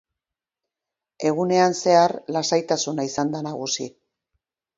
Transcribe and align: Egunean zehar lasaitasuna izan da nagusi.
Egunean 1.31 1.75
zehar 1.81 2.15
lasaitasuna 2.37 3.07
izan 3.11 3.37
da 3.37 3.45
nagusi. 3.51 3.89